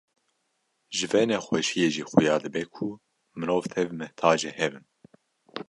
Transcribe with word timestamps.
Ji 0.95 1.05
vê 1.11 1.21
nexweşiyê 1.29 1.87
jî 1.95 2.03
xuya 2.11 2.35
dibe 2.43 2.63
ku 2.75 2.87
mirov 3.39 3.63
tev 3.73 3.89
mihtacê 3.99 4.51
hev 4.59 4.73
in. 4.79 4.85